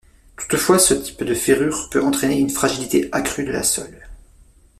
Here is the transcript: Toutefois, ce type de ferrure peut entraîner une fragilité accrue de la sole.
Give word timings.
Toutefois, 0.35 0.79
ce 0.79 0.95
type 0.95 1.23
de 1.23 1.35
ferrure 1.35 1.87
peut 1.91 2.03
entraîner 2.03 2.39
une 2.39 2.49
fragilité 2.49 3.07
accrue 3.11 3.43
de 3.45 3.51
la 3.51 3.61
sole. 3.61 4.07